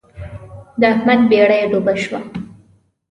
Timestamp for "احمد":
0.93-1.21